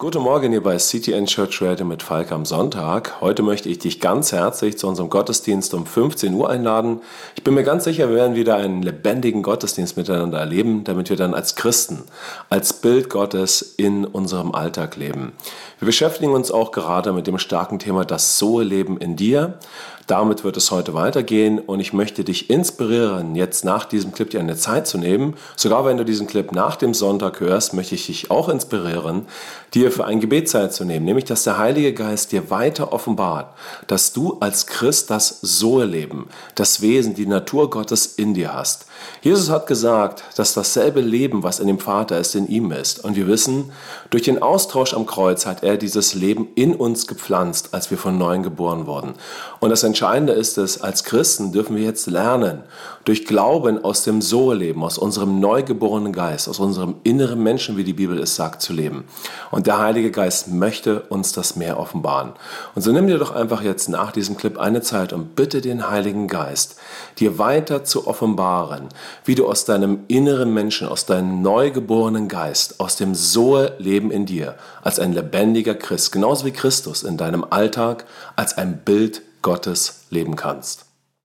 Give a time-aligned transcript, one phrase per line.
[0.00, 3.20] Guten Morgen hier bei CTN Church Radio mit Falk am Sonntag.
[3.20, 7.02] Heute möchte ich dich ganz herzlich zu unserem Gottesdienst um 15 Uhr einladen.
[7.36, 11.18] Ich bin mir ganz sicher, wir werden wieder einen lebendigen Gottesdienst miteinander erleben, damit wir
[11.18, 12.04] dann als Christen,
[12.48, 15.32] als Bild Gottes in unserem Alltag leben.
[15.80, 19.58] Wir beschäftigen uns auch gerade mit dem starken Thema das Sohe-Leben in dir.
[20.10, 24.40] Damit wird es heute weitergehen und ich möchte dich inspirieren, jetzt nach diesem Clip dir
[24.40, 25.36] eine Zeit zu nehmen.
[25.54, 29.26] Sogar wenn du diesen Clip nach dem Sonntag hörst, möchte ich dich auch inspirieren,
[29.72, 33.54] dir für ein Gebet Zeit zu nehmen, nämlich dass der Heilige Geist dir weiter offenbart,
[33.86, 38.86] dass du als Christ das Sohe-Leben, das Wesen, die Natur Gottes in dir hast.
[39.22, 43.04] Jesus hat gesagt, dass dasselbe Leben, was in dem Vater ist, in ihm ist.
[43.04, 43.72] Und wir wissen,
[44.10, 48.18] durch den Austausch am Kreuz hat er dieses Leben in uns gepflanzt, als wir von
[48.18, 49.14] neuem geboren wurden.
[49.60, 52.62] Und das Entscheidende ist es, als Christen dürfen wir jetzt lernen,
[53.04, 57.92] durch Glauben aus dem Sohe-Leben, aus unserem neugeborenen Geist, aus unserem inneren Menschen, wie die
[57.92, 59.04] Bibel es sagt, zu leben.
[59.50, 62.32] Und Heilige Geist möchte uns das mehr offenbaren.
[62.74, 65.90] Und so nimm dir doch einfach jetzt nach diesem Clip eine Zeit und bitte den
[65.90, 66.76] Heiligen Geist,
[67.18, 68.88] dir weiter zu offenbaren,
[69.24, 74.56] wie du aus deinem inneren Menschen, aus deinem neugeborenen Geist, aus dem Sohe-Leben in dir,
[74.82, 78.04] als ein lebendiger Christ, genauso wie Christus in deinem Alltag,
[78.36, 80.89] als ein Bild Gottes leben kannst.